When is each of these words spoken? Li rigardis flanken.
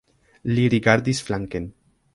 Li 0.53 0.63
rigardis 0.75 1.23
flanken. 1.29 1.73